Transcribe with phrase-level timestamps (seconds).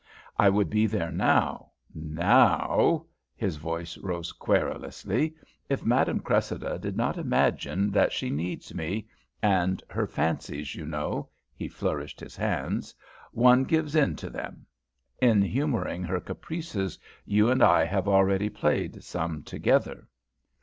[0.35, 3.05] I would be there now, n ow ow,"
[3.35, 5.35] his voice rose querulously,
[5.69, 9.07] "if Madame Cressida did not imagine that she needs me,
[9.43, 12.95] and her fancies, you know," he flourished his hands,
[13.31, 14.65] "one gives in to them.
[15.21, 20.07] In humouring her caprices you and I have already played some together."